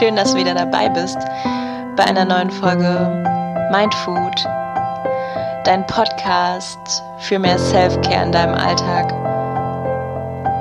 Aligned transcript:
Schön, 0.00 0.16
dass 0.16 0.32
du 0.32 0.38
wieder 0.38 0.54
dabei 0.54 0.88
bist 0.88 1.18
bei 1.94 2.04
einer 2.04 2.24
neuen 2.24 2.50
Folge 2.50 3.22
Mindfood, 3.70 4.46
dein 5.64 5.86
Podcast 5.86 7.02
für 7.18 7.38
mehr 7.38 7.58
Self-Care 7.58 8.24
in 8.24 8.32
deinem 8.32 8.54
Alltag. 8.54 9.12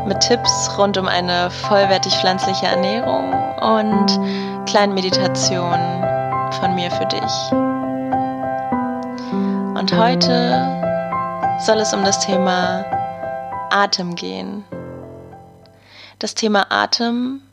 Mit 0.06 0.20
Tipps 0.20 0.78
rund 0.78 0.98
um 0.98 1.08
eine 1.08 1.50
vollwertig 1.52 2.14
pflanzliche 2.16 2.66
Ernährung 2.66 3.32
und 3.62 4.66
kleinen 4.66 4.94
Meditationen 4.94 6.04
von 6.60 6.76
mir 6.76 6.92
für 6.92 7.06
dich. 7.06 7.52
Und 9.80 9.98
heute 9.98 10.68
soll 11.62 11.78
es 11.78 11.94
um 11.94 12.04
das 12.04 12.20
Thema 12.20 12.84
Atem 13.70 14.16
gehen. 14.16 14.66
Das 16.20 16.36
Thema 16.36 16.66
Atem 16.70 17.44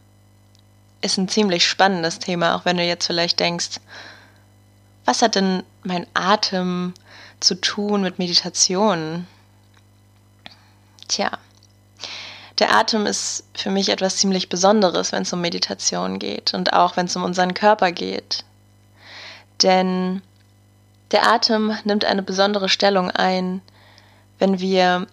ist 1.00 1.18
ein 1.18 1.28
ziemlich 1.28 1.66
spannendes 1.66 2.18
Thema, 2.18 2.56
auch 2.56 2.64
wenn 2.64 2.77
du 2.77 2.84
jetzt 2.84 3.06
vielleicht 3.06 3.41
denkst, 3.41 3.80
was 5.04 5.23
hat 5.23 5.37
denn 5.37 5.62
mein 5.84 6.06
Atem 6.14 6.95
zu 7.41 7.54
tun 7.54 8.02
mit 8.02 8.18
Meditation? 8.18 9.27
Tja, 11.06 11.30
der 12.59 12.74
Atem 12.74 13.07
ist 13.07 13.45
für 13.54 13.70
mich 13.70 13.90
etwas 13.90 14.16
ziemlich 14.16 14.48
Besonderes, 14.48 15.12
wenn 15.12 15.23
es 15.23 15.32
um 15.32 15.40
Meditation 15.40 16.18
geht 16.18 16.54
und 16.54 16.73
auch 16.73 16.96
wenn 16.96 17.07
es 17.07 17.15
um 17.15 17.23
unseren 17.23 17.54
Körper 17.54 17.92
geht. 17.92 18.45
Denn 19.63 20.23
der 21.13 21.26
Atem 21.29 21.76
nimmt 21.85 22.04
eine 22.04 22.23
besondere 22.23 22.68
Stellung 22.68 23.10
ein, 23.10 23.60
wenn 24.38 24.59
wir 24.59 25.07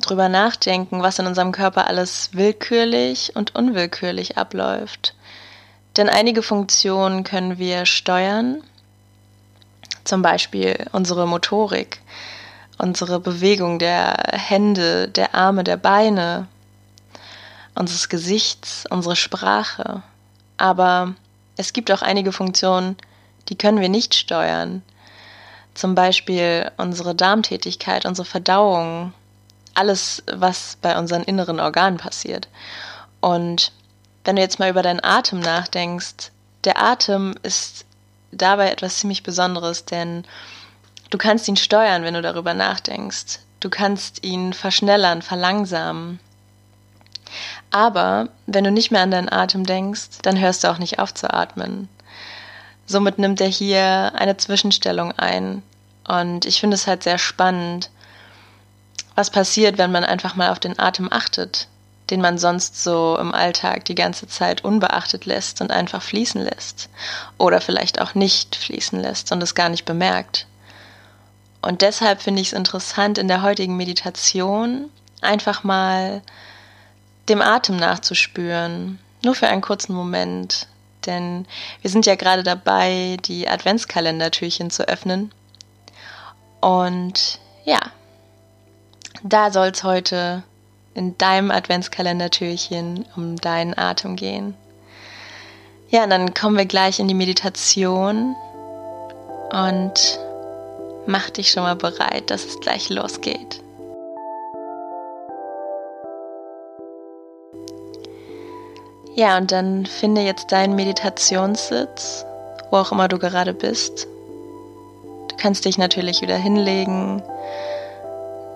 drüber 0.00 0.28
nachdenken, 0.28 1.02
was 1.02 1.18
in 1.18 1.26
unserem 1.26 1.52
Körper 1.52 1.86
alles 1.86 2.30
willkürlich 2.32 3.36
und 3.36 3.54
unwillkürlich 3.54 4.38
abläuft. 4.38 5.14
Denn 5.96 6.08
einige 6.08 6.42
Funktionen 6.42 7.24
können 7.24 7.58
wir 7.58 7.86
steuern, 7.86 8.62
zum 10.04 10.22
Beispiel 10.22 10.86
unsere 10.92 11.26
Motorik, 11.26 12.00
unsere 12.78 13.20
Bewegung 13.20 13.78
der 13.78 14.16
Hände, 14.32 15.08
der 15.08 15.34
Arme, 15.34 15.64
der 15.64 15.76
Beine, 15.76 16.48
unseres 17.74 18.08
Gesichts, 18.08 18.84
unsere 18.88 19.16
Sprache. 19.16 20.02
Aber 20.56 21.14
es 21.56 21.72
gibt 21.72 21.90
auch 21.92 22.02
einige 22.02 22.32
Funktionen, 22.32 22.96
die 23.48 23.56
können 23.56 23.80
wir 23.80 23.88
nicht 23.88 24.14
steuern. 24.14 24.82
Zum 25.74 25.94
Beispiel 25.94 26.70
unsere 26.76 27.14
Darmtätigkeit, 27.14 28.06
unsere 28.06 28.26
Verdauung, 28.26 29.12
alles, 29.74 30.22
was 30.26 30.76
bei 30.80 30.98
unseren 30.98 31.22
inneren 31.22 31.60
Organen 31.60 31.98
passiert. 31.98 32.48
Und 33.20 33.72
wenn 34.24 34.36
du 34.36 34.42
jetzt 34.42 34.58
mal 34.58 34.70
über 34.70 34.82
deinen 34.82 35.02
Atem 35.02 35.40
nachdenkst, 35.40 36.30
der 36.64 36.82
Atem 36.82 37.34
ist 37.42 37.84
dabei 38.32 38.70
etwas 38.70 38.98
ziemlich 38.98 39.22
Besonderes, 39.22 39.84
denn 39.84 40.24
du 41.10 41.18
kannst 41.18 41.48
ihn 41.48 41.56
steuern, 41.56 42.02
wenn 42.02 42.14
du 42.14 42.22
darüber 42.22 42.54
nachdenkst. 42.54 43.40
Du 43.60 43.68
kannst 43.70 44.24
ihn 44.24 44.52
verschnellern, 44.52 45.22
verlangsamen. 45.22 46.20
Aber 47.70 48.28
wenn 48.46 48.64
du 48.64 48.70
nicht 48.70 48.90
mehr 48.90 49.02
an 49.02 49.10
deinen 49.10 49.28
Atem 49.28 49.64
denkst, 49.64 50.22
dann 50.22 50.38
hörst 50.38 50.64
du 50.64 50.68
auch 50.68 50.78
nicht 50.78 50.98
auf 50.98 51.14
zu 51.14 51.32
atmen. 51.32 51.88
Somit 52.86 53.18
nimmt 53.18 53.40
er 53.40 53.48
hier 53.48 54.12
eine 54.16 54.36
Zwischenstellung 54.36 55.12
ein. 55.12 55.62
Und 56.08 56.44
ich 56.44 56.58
finde 56.58 56.74
es 56.74 56.86
halt 56.86 57.04
sehr 57.04 57.18
spannend, 57.18 57.90
was 59.20 59.30
passiert, 59.30 59.78
wenn 59.78 59.92
man 59.92 60.04
einfach 60.04 60.34
mal 60.34 60.50
auf 60.50 60.58
den 60.58 60.78
Atem 60.78 61.08
achtet 61.12 61.68
den 62.10 62.20
man 62.20 62.38
sonst 62.38 62.82
so 62.82 63.16
im 63.18 63.32
Alltag 63.32 63.84
die 63.84 63.94
ganze 63.94 64.26
Zeit 64.26 64.64
unbeachtet 64.64 65.26
lässt 65.26 65.60
und 65.60 65.70
einfach 65.70 66.02
fließen 66.02 66.42
lässt. 66.42 66.88
Oder 67.38 67.60
vielleicht 67.60 68.00
auch 68.00 68.14
nicht 68.14 68.56
fließen 68.56 69.00
lässt 69.00 69.30
und 69.32 69.42
es 69.42 69.54
gar 69.54 69.68
nicht 69.68 69.84
bemerkt. 69.84 70.46
Und 71.62 71.82
deshalb 71.82 72.22
finde 72.22 72.42
ich 72.42 72.48
es 72.48 72.52
interessant, 72.52 73.18
in 73.18 73.28
der 73.28 73.42
heutigen 73.42 73.76
Meditation 73.76 74.90
einfach 75.20 75.62
mal 75.62 76.22
dem 77.28 77.42
Atem 77.42 77.76
nachzuspüren. 77.76 78.98
Nur 79.22 79.34
für 79.34 79.48
einen 79.48 79.62
kurzen 79.62 79.94
Moment. 79.94 80.66
Denn 81.06 81.46
wir 81.80 81.90
sind 81.90 82.06
ja 82.06 82.14
gerade 82.14 82.42
dabei, 82.42 83.18
die 83.24 83.48
Adventskalendertürchen 83.48 84.70
zu 84.70 84.88
öffnen. 84.88 85.32
Und 86.60 87.38
ja, 87.64 87.80
da 89.22 89.50
soll 89.50 89.68
es 89.68 89.84
heute 89.84 90.42
in 90.94 91.16
deinem 91.18 91.50
Adventskalendertürchen 91.50 93.04
um 93.16 93.36
deinen 93.36 93.76
Atem 93.76 94.16
gehen. 94.16 94.54
Ja, 95.90 96.04
und 96.04 96.10
dann 96.10 96.34
kommen 96.34 96.56
wir 96.56 96.66
gleich 96.66 97.00
in 97.00 97.08
die 97.08 97.14
Meditation 97.14 98.36
und 99.52 100.20
mach 101.06 101.30
dich 101.30 101.50
schon 101.50 101.64
mal 101.64 101.76
bereit, 101.76 102.30
dass 102.30 102.44
es 102.44 102.60
gleich 102.60 102.88
losgeht. 102.90 103.60
Ja, 109.16 109.36
und 109.36 109.50
dann 109.50 109.86
finde 109.86 110.22
jetzt 110.22 110.52
deinen 110.52 110.76
Meditationssitz, 110.76 112.24
wo 112.70 112.76
auch 112.76 112.92
immer 112.92 113.08
du 113.08 113.18
gerade 113.18 113.52
bist. 113.52 114.06
Du 115.28 115.36
kannst 115.36 115.64
dich 115.64 115.76
natürlich 115.76 116.22
wieder 116.22 116.36
hinlegen. 116.36 117.22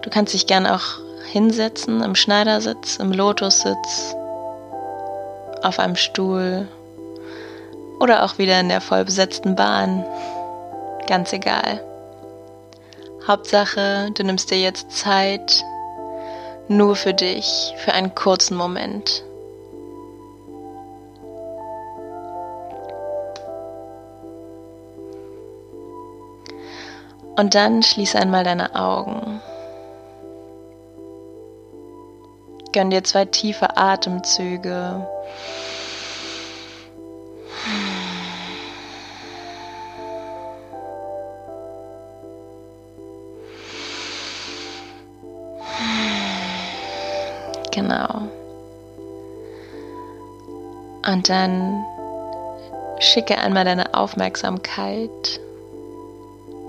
Du 0.05 0.11
kannst 0.11 0.35
dich 0.35 0.47
gern 0.47 0.67
auch 0.67 1.01
hinsetzen, 1.33 2.03
im 2.03 2.15
Schneidersitz, 2.15 2.99
im 2.99 3.11
Lotussitz, 3.11 4.15
auf 5.63 5.79
einem 5.79 5.97
Stuhl 5.97 6.69
oder 8.01 8.23
auch 8.23 8.37
wieder 8.37 8.61
in 8.61 8.69
der 8.69 8.83
vollbesetzten 8.83 9.57
Bahn. 9.57 10.05
Ganz 11.07 11.33
egal. 11.33 11.83
Hauptsache, 13.27 14.11
du 14.13 14.25
nimmst 14.25 14.51
dir 14.51 14.61
jetzt 14.61 14.93
Zeit 14.93 15.65
nur 16.69 16.97
für 16.97 17.15
dich, 17.15 17.73
für 17.79 17.95
einen 17.95 18.15
kurzen 18.15 18.59
Moment. 18.59 19.25
Und 27.37 27.55
dann 27.55 27.83
schließ 27.83 28.17
einmal 28.17 28.45
deine 28.45 28.77
Augen. 28.77 29.41
Gönn 32.75 32.91
dir 32.91 33.05
zwei 33.05 33.25
tiefe 33.25 33.77
Atemzüge. 33.77 35.07
Genau. 47.71 48.23
Und 51.07 51.29
dann 51.29 51.85
schicke 52.99 53.39
einmal 53.39 53.65
deine 53.65 53.95
Aufmerksamkeit 53.95 55.09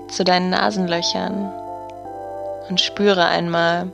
zu 0.06 0.22
deinen 0.22 0.50
Nasenlöchern 0.50 1.50
und 2.68 2.80
spüre 2.80 3.24
einmal, 3.24 3.90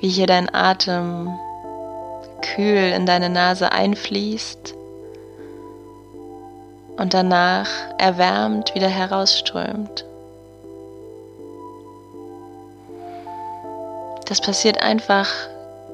wie 0.00 0.08
hier 0.08 0.26
dein 0.26 0.52
Atem 0.52 1.38
kühl 2.42 2.92
in 2.92 3.06
deine 3.06 3.28
Nase 3.28 3.70
einfließt 3.70 4.74
und 6.96 7.14
danach 7.14 7.68
erwärmt 7.98 8.74
wieder 8.74 8.88
herausströmt. 8.88 10.04
Das 14.26 14.40
passiert 14.40 14.82
einfach 14.82 15.28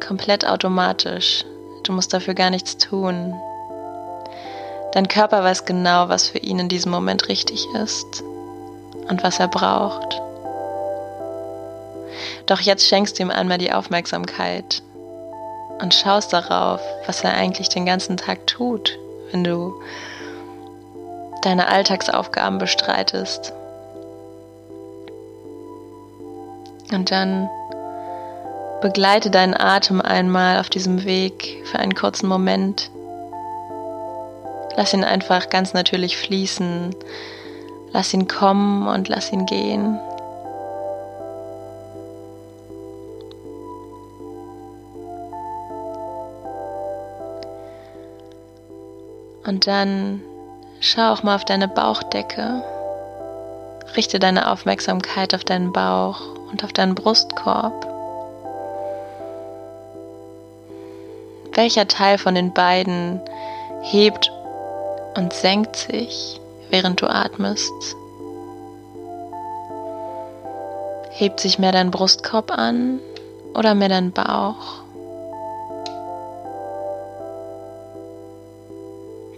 komplett 0.06 0.47
automatisch. 0.47 1.44
Du 1.85 1.93
musst 1.93 2.12
dafür 2.12 2.35
gar 2.35 2.50
nichts 2.50 2.76
tun. 2.76 3.35
Dein 4.93 5.08
Körper 5.08 5.43
weiß 5.43 5.64
genau, 5.64 6.08
was 6.08 6.29
für 6.29 6.38
ihn 6.38 6.58
in 6.58 6.69
diesem 6.69 6.91
Moment 6.91 7.29
richtig 7.29 7.67
ist 7.75 8.23
und 9.08 9.23
was 9.23 9.41
er 9.41 9.49
braucht. 9.49 10.20
Doch 12.46 12.60
jetzt 12.60 12.87
schenkst 12.87 13.19
du 13.19 13.25
ihm 13.25 13.31
einmal 13.31 13.58
die 13.58 13.72
Aufmerksamkeit 13.72 14.82
und 15.81 15.94
schaust 15.94 16.32
darauf, 16.32 16.81
was 17.06 17.22
er 17.25 17.34
eigentlich 17.34 17.69
den 17.69 17.87
ganzen 17.87 18.16
Tag 18.16 18.46
tut, 18.46 18.98
wenn 19.32 19.44
du 19.44 19.75
deine 21.43 21.69
Alltagsaufgaben 21.69 22.58
bestreitest. 22.58 23.52
Und 26.93 27.10
dann 27.10 27.50
begleite 28.81 29.31
deinen 29.31 29.54
Atem 29.54 30.00
einmal 30.00 30.60
auf 30.60 30.69
diesem 30.69 31.04
Weg 31.04 31.62
für 31.64 31.78
einen 31.78 31.94
kurzen 31.94 32.28
Moment. 32.28 32.90
Lass 34.76 34.93
ihn 34.94 35.04
einfach 35.04 35.48
ganz 35.48 35.72
natürlich 35.72 36.16
fließen. 36.16 36.94
Lass 37.93 38.12
ihn 38.12 38.28
kommen 38.28 38.87
und 38.87 39.08
lass 39.08 39.32
ihn 39.32 39.46
gehen. 39.46 39.98
Und 49.46 49.69
dann 49.69 50.20
schau 50.81 51.12
auch 51.12 51.22
mal 51.22 51.37
auf 51.37 51.44
deine 51.44 51.69
Bauchdecke. 51.69 52.62
Richte 53.96 54.19
deine 54.19 54.50
Aufmerksamkeit 54.50 55.34
auf 55.34 55.44
deinen 55.44 55.72
Bauch 55.72 56.20
und 56.50 56.64
auf 56.64 56.72
deinen 56.72 56.96
Brustkorb. 56.96 57.87
Welcher 61.54 61.87
Teil 61.87 62.19
von 62.19 62.34
den 62.34 62.52
beiden 62.52 63.20
hebt 63.82 64.31
und 65.14 65.32
senkt 65.32 65.76
sich, 65.76 66.40
während 66.69 67.00
du 67.00 67.06
atmest? 67.06 67.72
Hebt 71.10 71.40
sich 71.40 71.58
mehr 71.58 71.72
dein 71.72 71.90
Brustkorb 71.90 72.50
an 72.50 72.98
oder 73.54 73.75
mehr 73.75 73.88
dein 73.88 74.12
Bauch? 74.12 74.85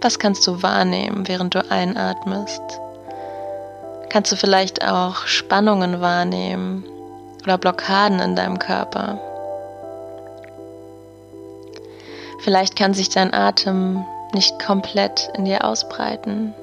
Was 0.01 0.17
kannst 0.17 0.47
du 0.47 0.63
wahrnehmen, 0.63 1.27
während 1.27 1.55
du 1.55 1.69
einatmest? 1.69 2.61
Kannst 4.09 4.31
du 4.31 4.37
vielleicht 4.37 4.87
auch 4.87 5.27
Spannungen 5.27 5.99
wahrnehmen 5.99 6.85
oder 7.43 7.57
Blockaden 7.57 8.21
in 8.21 8.35
deinem 8.37 8.59
Körper? 8.59 9.19
Vielleicht 12.39 12.77
kann 12.77 12.93
sich 12.93 13.09
dein 13.09 13.33
Atem 13.33 14.05
nicht 14.33 14.57
komplett 14.65 15.29
in 15.35 15.43
dir 15.43 15.65
ausbreiten. 15.65 16.53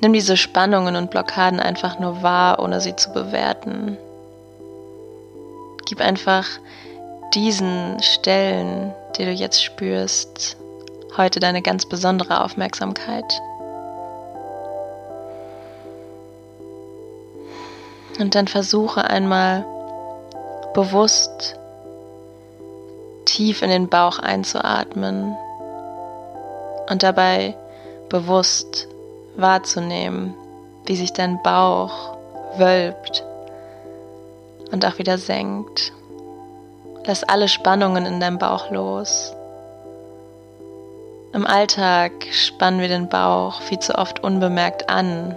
Nimm 0.00 0.12
diese 0.12 0.36
Spannungen 0.36 0.94
und 0.94 1.10
Blockaden 1.10 1.58
einfach 1.58 1.98
nur 1.98 2.22
wahr, 2.22 2.60
ohne 2.60 2.80
sie 2.80 2.94
zu 2.94 3.10
bewerten. 3.12 3.98
Gib 5.86 6.00
einfach 6.00 6.46
diesen 7.34 8.00
Stellen, 8.00 8.94
die 9.18 9.24
du 9.24 9.32
jetzt 9.32 9.64
spürst, 9.64 10.56
heute 11.16 11.40
deine 11.40 11.62
ganz 11.62 11.86
besondere 11.86 12.42
Aufmerksamkeit. 12.42 13.40
Und 18.18 18.34
dann 18.34 18.48
versuche 18.48 19.04
einmal 19.04 19.64
bewusst 20.74 21.58
tief 23.26 23.62
in 23.62 23.68
den 23.68 23.88
Bauch 23.88 24.18
einzuatmen 24.18 25.36
und 26.88 27.02
dabei 27.02 27.54
bewusst 28.08 28.88
wahrzunehmen, 29.36 30.34
wie 30.86 30.96
sich 30.96 31.12
dein 31.12 31.42
Bauch 31.42 32.16
wölbt 32.56 33.24
und 34.72 34.84
auch 34.86 34.98
wieder 34.98 35.18
senkt. 35.18 35.92
Lass 37.04 37.24
alle 37.24 37.48
Spannungen 37.48 38.06
in 38.06 38.20
deinem 38.20 38.38
Bauch 38.38 38.70
los. 38.70 39.35
Im 41.32 41.46
Alltag 41.46 42.12
spannen 42.30 42.80
wir 42.80 42.88
den 42.88 43.08
Bauch 43.08 43.60
viel 43.60 43.78
zu 43.78 43.96
oft 43.96 44.22
unbemerkt 44.22 44.88
an. 44.88 45.36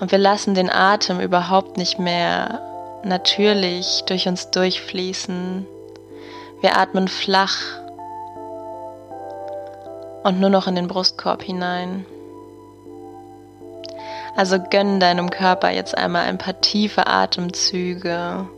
Und 0.00 0.10
wir 0.10 0.18
lassen 0.18 0.54
den 0.54 0.70
Atem 0.70 1.20
überhaupt 1.20 1.76
nicht 1.76 1.98
mehr 1.98 2.60
natürlich 3.04 4.02
durch 4.06 4.28
uns 4.28 4.50
durchfließen. 4.50 5.66
Wir 6.60 6.76
atmen 6.76 7.08
flach 7.08 7.56
und 10.22 10.40
nur 10.40 10.50
noch 10.50 10.66
in 10.66 10.76
den 10.76 10.88
Brustkorb 10.88 11.42
hinein. 11.42 12.06
Also 14.34 14.58
gönn 14.58 14.98
deinem 14.98 15.30
Körper 15.30 15.70
jetzt 15.70 15.96
einmal 15.96 16.22
ein 16.22 16.38
paar 16.38 16.60
tiefe 16.60 17.06
Atemzüge 17.06 18.48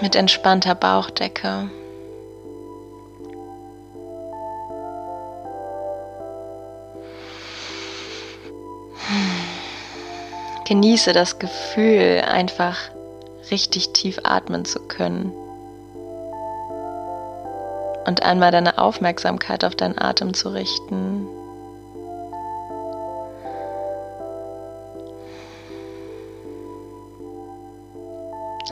mit 0.00 0.16
entspannter 0.16 0.74
Bauchdecke. 0.74 1.70
Genieße 10.66 11.12
das 11.12 11.38
Gefühl, 11.38 12.24
einfach 12.28 12.76
richtig 13.52 13.92
tief 13.92 14.18
atmen 14.24 14.64
zu 14.64 14.80
können. 14.80 15.32
Und 18.04 18.24
einmal 18.24 18.50
deine 18.50 18.76
Aufmerksamkeit 18.78 19.64
auf 19.64 19.76
deinen 19.76 19.96
Atem 19.96 20.34
zu 20.34 20.48
richten. 20.48 21.28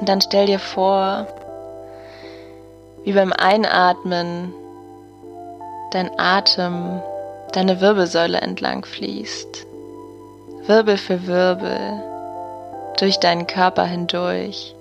Und 0.01 0.09
dann 0.09 0.21
stell 0.21 0.47
dir 0.47 0.59
vor, 0.59 1.29
wie 3.05 3.13
beim 3.13 3.33
Einatmen 3.33 4.53
dein 5.93 6.11
Atem 6.19 7.01
deine 7.53 7.81
Wirbelsäule 7.81 8.41
entlang 8.41 8.85
fließt. 8.85 9.67
Wirbel 10.67 10.97
für 10.97 11.27
Wirbel 11.27 12.03
durch 12.99 13.21
deinen 13.21 13.47
Körper 13.47 13.85
hindurch. 13.85 14.75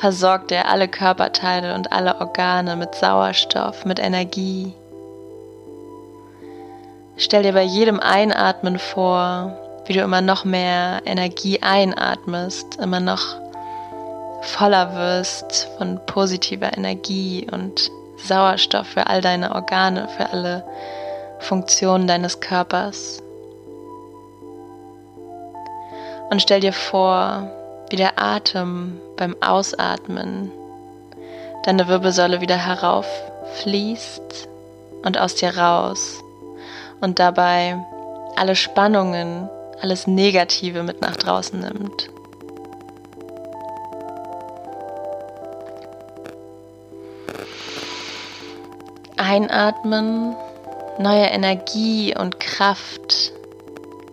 Versorgt 0.00 0.50
er 0.50 0.68
alle 0.68 0.88
Körperteile 0.88 1.74
und 1.76 1.92
alle 1.92 2.20
Organe 2.20 2.74
mit 2.74 2.92
Sauerstoff, 2.96 3.84
mit 3.84 4.00
Energie. 4.00 4.72
Stell 7.16 7.44
dir 7.44 7.52
bei 7.52 7.62
jedem 7.62 8.00
Einatmen 8.00 8.80
vor, 8.80 9.56
wie 9.86 9.92
du 9.92 10.00
immer 10.00 10.22
noch 10.22 10.44
mehr 10.44 11.02
Energie 11.04 11.62
einatmest, 11.62 12.80
immer 12.80 13.00
noch 13.00 13.36
voller 14.42 14.92
wirst 14.96 15.68
von 15.78 16.00
positiver 16.06 16.76
Energie 16.76 17.46
und 17.52 17.92
Sauerstoff 18.16 18.88
für 18.88 19.06
all 19.06 19.20
deine 19.20 19.54
Organe, 19.54 20.08
für 20.16 20.30
alle 20.30 20.64
Funktionen 21.38 22.08
deines 22.08 22.40
Körpers. 22.40 23.22
Und 26.30 26.42
stell 26.42 26.60
dir 26.60 26.72
vor, 26.72 27.50
wie 27.90 27.96
der 27.96 28.20
Atem 28.20 29.00
beim 29.16 29.34
Ausatmen 29.40 30.52
deine 31.64 31.88
Wirbelsäule 31.88 32.40
wieder 32.40 32.56
herauffließt 32.56 34.48
und 35.04 35.18
aus 35.18 35.34
dir 35.34 35.56
raus 35.56 36.22
und 37.00 37.18
dabei 37.18 37.78
alle 38.36 38.56
Spannungen, 38.56 39.48
alles 39.80 40.06
Negative 40.06 40.82
mit 40.82 41.00
nach 41.00 41.16
draußen 41.16 41.60
nimmt. 41.60 42.10
Einatmen, 49.16 50.36
neue 50.98 51.26
Energie 51.26 52.14
und 52.16 52.40
Kraft 52.40 53.32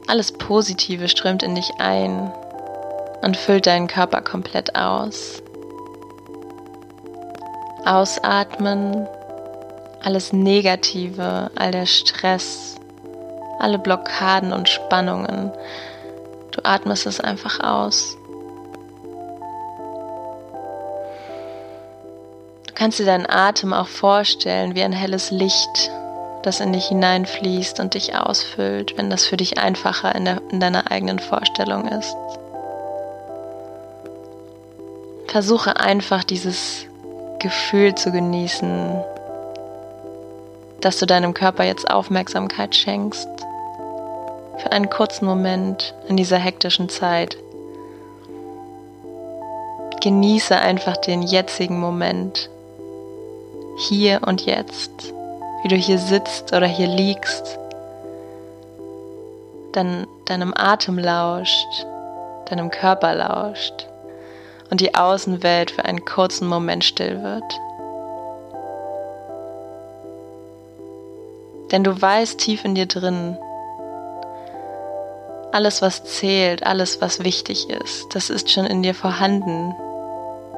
alles 0.07 0.31
Positive 0.31 1.07
strömt 1.07 1.43
in 1.43 1.55
dich 1.55 1.71
ein 1.79 2.31
und 3.21 3.37
füllt 3.37 3.65
deinen 3.65 3.87
Körper 3.87 4.21
komplett 4.21 4.75
aus. 4.75 5.41
Ausatmen, 7.85 9.07
alles 10.03 10.33
Negative, 10.33 11.49
all 11.55 11.71
der 11.71 11.85
Stress, 11.85 12.75
alle 13.59 13.79
Blockaden 13.79 14.53
und 14.53 14.69
Spannungen. 14.69 15.51
Du 16.51 16.63
atmest 16.63 17.05
es 17.05 17.19
einfach 17.19 17.59
aus. 17.59 18.17
Du 22.67 22.73
kannst 22.73 22.99
dir 22.99 23.05
deinen 23.05 23.29
Atem 23.29 23.73
auch 23.73 23.87
vorstellen 23.87 24.75
wie 24.75 24.83
ein 24.83 24.93
helles 24.93 25.31
Licht, 25.31 25.91
das 26.45 26.59
in 26.59 26.73
dich 26.73 26.87
hineinfließt 26.87 27.79
und 27.79 27.93
dich 27.93 28.15
ausfüllt, 28.15 28.97
wenn 28.97 29.09
das 29.09 29.25
für 29.25 29.37
dich 29.37 29.57
einfacher 29.57 30.13
in, 30.13 30.25
der, 30.25 30.41
in 30.51 30.59
deiner 30.59 30.91
eigenen 30.91 31.19
Vorstellung 31.19 31.87
ist. 31.87 32.15
Versuche 35.27 35.77
einfach 35.77 36.23
dieses 36.23 36.85
Gefühl 37.39 37.95
zu 37.95 38.11
genießen, 38.11 39.03
dass 40.81 40.99
du 40.99 41.05
deinem 41.05 41.33
Körper 41.33 41.63
jetzt 41.63 41.89
Aufmerksamkeit 41.89 42.75
schenkst. 42.75 43.27
Für 44.57 44.71
einen 44.71 44.89
kurzen 44.89 45.25
Moment 45.25 45.93
in 46.07 46.15
dieser 46.15 46.37
hektischen 46.37 46.89
Zeit. 46.89 47.37
Genieße 50.01 50.55
einfach 50.55 50.97
den 50.97 51.23
jetzigen 51.23 51.79
Moment. 51.79 52.49
Hier 53.89 54.21
und 54.25 54.45
jetzt 54.45 55.14
wie 55.65 55.69
du 55.69 55.75
hier 55.77 55.97
sitzt 55.97 56.53
oder 56.53 56.67
hier 56.67 56.85
liegst, 56.85 57.57
dann 59.71 60.05
deinem 60.25 60.53
Atem 60.55 60.99
lauscht, 60.99 61.87
deinem 62.45 62.69
Körper 62.69 63.15
lauscht 63.15 63.87
und 64.69 64.79
die 64.79 64.93
Außenwelt 64.93 65.71
für 65.71 65.83
einen 65.83 66.05
kurzen 66.05 66.47
Moment 66.47 66.83
still 66.83 67.23
wird. 67.23 67.59
Denn 71.71 71.83
du 71.83 71.99
weißt 71.99 72.37
tief 72.37 72.63
in 72.63 72.75
dir 72.75 72.85
drin, 72.85 73.35
alles 75.51 75.81
was 75.81 76.03
zählt, 76.03 76.63
alles 76.63 77.01
was 77.01 77.23
wichtig 77.23 77.71
ist, 77.71 78.13
das 78.13 78.29
ist 78.29 78.51
schon 78.51 78.67
in 78.67 78.83
dir 78.83 78.93
vorhanden. 78.93 79.73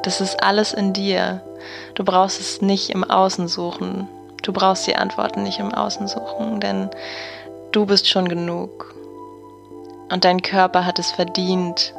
Das 0.04 0.20
ist 0.20 0.44
alles 0.44 0.74
in 0.74 0.92
dir. 0.92 1.40
Du 1.96 2.04
brauchst 2.04 2.42
es 2.42 2.62
nicht 2.62 2.90
im 2.90 3.06
Außen 3.06 3.48
suchen. 3.48 4.10
Du 4.48 4.54
brauchst 4.54 4.88
die 4.88 4.96
Antworten 4.96 5.44
nicht 5.44 5.60
im 5.60 5.74
Außen 5.74 6.08
suchen, 6.08 6.62
denn 6.62 6.90
du 7.74 7.86
bist 7.86 8.08
schon 8.08 8.30
genug. 8.30 8.96
Und 10.10 10.24
dein 10.24 10.42
Körper 10.42 10.86
hat 10.86 11.00
es 11.00 11.12
verdient, 11.12 11.94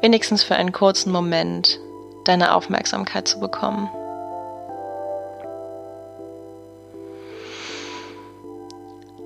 wenigstens 0.00 0.42
für 0.42 0.56
einen 0.56 0.72
kurzen 0.72 1.12
Moment 1.12 1.78
deine 2.24 2.54
Aufmerksamkeit 2.54 3.28
zu 3.28 3.38
bekommen. 3.38 3.90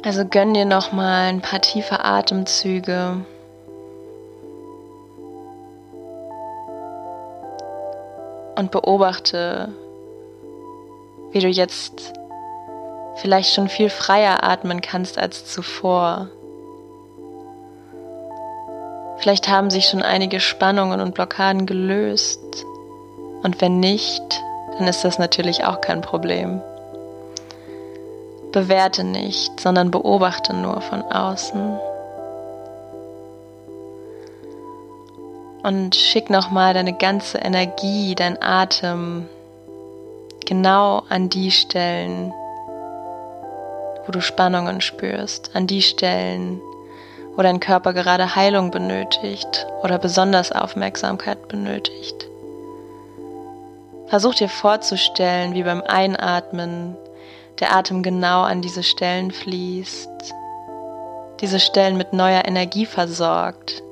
Also 0.05 0.25
gönn 0.25 0.53
dir 0.53 0.65
noch 0.65 0.91
mal 0.91 1.29
ein 1.29 1.43
paar 1.43 1.61
tiefe 1.61 2.05
Atemzüge. 2.05 3.25
Und 8.57 8.73
beobachte, 8.73 9.69
wie 11.35 11.41
du 11.41 11.49
jetzt 11.49 12.13
vielleicht 13.17 13.53
schon 13.55 13.69
viel 13.69 13.91
freier 13.91 14.45
atmen 14.45 14.81
kannst 14.81 15.19
als 15.19 15.45
zuvor. 15.45 16.29
Vielleicht 19.19 19.49
haben 19.49 19.69
sich 19.69 19.87
schon 19.87 20.03
einige 20.03 20.39
Spannungen 20.39 21.01
und 21.01 21.15
Blockaden 21.15 21.67
gelöst. 21.67 22.65
Und 23.43 23.61
wenn 23.61 23.81
nicht, 23.81 24.23
dann 24.79 24.87
ist 24.87 25.05
das 25.05 25.19
natürlich 25.19 25.65
auch 25.65 25.81
kein 25.81 26.03
Problem. 26.03 26.61
Bewerte 28.53 29.03
nicht, 29.03 29.59
sondern 29.59 29.91
beobachte 29.91 30.55
nur 30.55 30.81
von 30.83 31.03
außen. 31.03 31.79
Und 35.65 35.97
schick 35.97 36.31
nochmal 36.31 36.75
deine 36.75 36.93
ganze 36.93 37.39
Energie, 37.39 38.15
dein 38.15 38.41
Atem 38.41 39.29
genau 40.47 41.03
an 41.09 41.29
die 41.29 41.51
Stellen, 41.51 42.33
wo 44.07 44.13
du 44.13 44.21
Spannungen 44.21 44.81
spürst, 44.81 45.51
an 45.55 45.67
die 45.67 45.83
Stellen, 45.83 46.61
wo 47.37 47.43
dein 47.43 47.61
Körper 47.61 47.93
gerade 47.93 48.37
Heilung 48.37 48.71
benötigt 48.71 49.67
oder 49.83 49.99
besonders 49.99 50.53
Aufmerksamkeit 50.53 51.49
benötigt. 51.49 52.29
Versuch 54.07 54.35
dir 54.35 54.49
vorzustellen, 54.49 55.55
wie 55.55 55.63
beim 55.63 55.83
Einatmen 55.83 56.97
der 57.61 57.75
Atem 57.75 58.03
genau 58.03 58.43
an 58.43 58.63
diese 58.63 58.83
Stellen 58.83 59.31
fließt, 59.31 60.35
diese 61.41 61.61
Stellen 61.61 61.97
mit 61.97 62.13
neuer 62.13 62.45
Energie 62.47 62.87
versorgt 62.87 63.83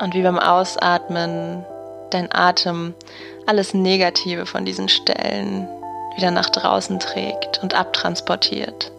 und 0.00 0.14
wie 0.14 0.22
beim 0.22 0.38
Ausatmen 0.38 1.64
dein 2.10 2.28
Atem 2.32 2.94
alles 3.46 3.74
Negative 3.74 4.46
von 4.46 4.64
diesen 4.64 4.88
Stellen 4.88 5.68
wieder 6.16 6.30
nach 6.30 6.50
draußen 6.50 6.98
trägt 6.98 7.62
und 7.62 7.74
abtransportiert. 7.74 8.92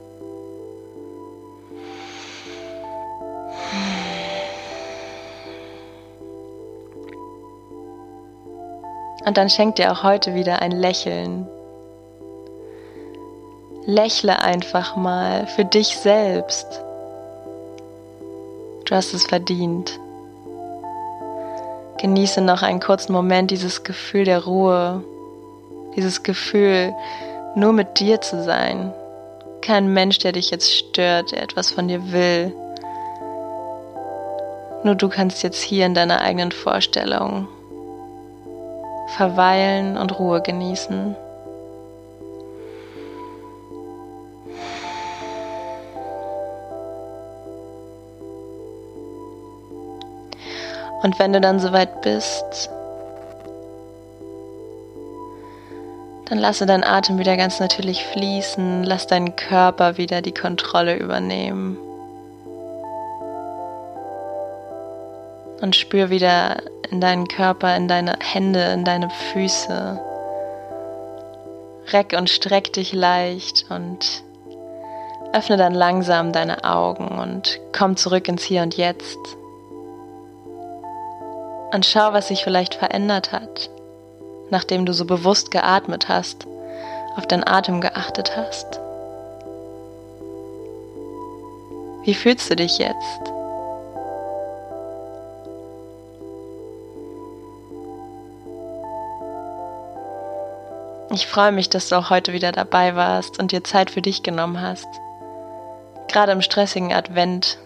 Und 9.25 9.37
dann 9.37 9.49
schenkt 9.49 9.77
dir 9.77 9.91
auch 9.91 10.03
heute 10.03 10.35
wieder 10.35 10.61
ein 10.61 10.71
Lächeln 10.71 11.47
Lächle 13.87 14.41
einfach 14.41 14.97
mal 14.97 15.47
für 15.47 15.63
dich 15.63 15.97
selbst. 15.97 16.67
Du 18.83 18.93
hast 18.93 19.13
es 19.13 19.25
verdient. 19.25 19.97
Genieße 21.97 22.41
noch 22.41 22.61
einen 22.61 22.79
kurzen 22.79 23.13
Moment 23.13 23.51
dieses 23.51 23.83
Gefühl 23.83 24.23
der 24.23 24.43
Ruhe, 24.43 25.03
dieses 25.95 26.23
Gefühl, 26.23 26.93
nur 27.55 27.73
mit 27.73 27.99
dir 27.99 28.21
zu 28.21 28.43
sein. 28.43 28.93
Kein 29.61 29.91
Mensch, 29.93 30.19
der 30.19 30.31
dich 30.31 30.51
jetzt 30.51 30.71
stört, 30.71 31.31
der 31.31 31.41
etwas 31.41 31.71
von 31.71 31.87
dir 31.87 32.11
will. 32.11 32.53
Nur 34.83 34.95
du 34.95 35.09
kannst 35.09 35.41
jetzt 35.43 35.61
hier 35.61 35.85
in 35.85 35.95
deiner 35.95 36.21
eigenen 36.21 36.51
Vorstellung 36.51 37.47
verweilen 39.15 39.97
und 39.97 40.19
Ruhe 40.19 40.41
genießen. 40.41 41.15
Und 51.01 51.19
wenn 51.19 51.33
du 51.33 51.41
dann 51.41 51.59
soweit 51.59 52.01
bist, 52.01 52.69
dann 56.29 56.39
lasse 56.39 56.65
deinen 56.65 56.83
Atem 56.83 57.19
wieder 57.19 57.37
ganz 57.37 57.59
natürlich 57.59 58.03
fließen, 58.05 58.83
lass 58.83 59.07
deinen 59.07 59.35
Körper 59.35 59.97
wieder 59.97 60.21
die 60.21 60.33
Kontrolle 60.33 60.97
übernehmen. 60.97 61.77
Und 65.61 65.75
spür 65.75 66.09
wieder 66.09 66.57
in 66.91 67.01
deinen 67.01 67.27
Körper, 67.27 67.75
in 67.75 67.87
deine 67.87 68.17
Hände, 68.19 68.61
in 68.73 68.83
deine 68.83 69.09
Füße. 69.09 69.99
Reck 71.93 72.13
und 72.17 72.29
streck 72.29 72.73
dich 72.73 72.91
leicht 72.93 73.65
und 73.69 74.23
öffne 75.33 75.57
dann 75.57 75.73
langsam 75.73 76.33
deine 76.33 76.63
Augen 76.63 77.07
und 77.19 77.59
komm 77.71 77.95
zurück 77.95 78.27
ins 78.27 78.43
Hier 78.43 78.61
und 78.61 78.75
Jetzt. 78.75 79.17
Und 81.71 81.85
schau, 81.85 82.13
was 82.13 82.29
sich 82.29 82.43
vielleicht 82.43 82.75
verändert 82.75 83.31
hat, 83.31 83.69
nachdem 84.49 84.85
du 84.85 84.93
so 84.93 85.05
bewusst 85.05 85.51
geatmet 85.51 86.07
hast, 86.07 86.47
auf 87.17 87.27
deinen 87.27 87.45
Atem 87.45 87.81
geachtet 87.81 88.37
hast. 88.37 88.79
Wie 92.03 92.13
fühlst 92.13 92.49
du 92.49 92.55
dich 92.55 92.77
jetzt? 92.77 93.33
Ich 101.11 101.27
freue 101.27 101.51
mich, 101.51 101.69
dass 101.69 101.89
du 101.89 101.95
auch 101.95 102.09
heute 102.09 102.31
wieder 102.31 102.51
dabei 102.51 102.95
warst 102.95 103.39
und 103.39 103.51
dir 103.51 103.63
Zeit 103.63 103.91
für 103.91 104.01
dich 104.01 104.23
genommen 104.23 104.61
hast. 104.61 104.87
Gerade 106.07 106.31
im 106.31 106.41
stressigen 106.41 106.93
Advent 106.93 107.57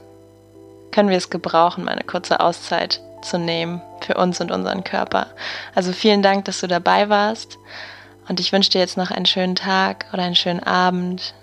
können 0.91 1.09
wir 1.09 1.17
es 1.17 1.29
gebrauchen, 1.29 1.83
meine 1.83 2.03
kurze 2.03 2.39
Auszeit 2.39 3.01
zu 3.21 3.37
nehmen 3.37 3.81
für 4.01 4.15
uns 4.15 4.41
und 4.41 4.51
unseren 4.51 4.83
Körper. 4.83 5.27
Also 5.75 5.93
vielen 5.93 6.21
Dank, 6.21 6.45
dass 6.45 6.61
du 6.61 6.67
dabei 6.67 7.09
warst 7.09 7.57
und 8.27 8.39
ich 8.39 8.51
wünsche 8.51 8.69
dir 8.69 8.79
jetzt 8.79 8.97
noch 8.97 9.11
einen 9.11 9.25
schönen 9.25 9.55
Tag 9.55 10.05
oder 10.13 10.23
einen 10.23 10.35
schönen 10.35 10.61
Abend, 10.61 11.33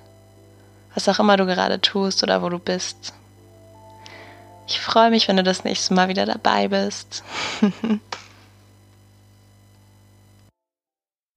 was 0.95 1.09
auch 1.09 1.19
immer 1.19 1.37
du 1.37 1.47
gerade 1.47 1.81
tust 1.81 2.23
oder 2.23 2.43
wo 2.43 2.49
du 2.49 2.59
bist. 2.59 3.13
Ich 4.67 4.81
freue 4.81 5.11
mich, 5.11 5.29
wenn 5.29 5.37
du 5.37 5.43
das 5.43 5.65
nächste 5.65 5.95
Mal 5.95 6.09
wieder 6.09 6.27
dabei 6.27 6.69
bist. 6.69 7.25